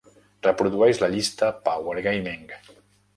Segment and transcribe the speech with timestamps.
[0.45, 2.49] Reprodueix la llista "Power Gaming".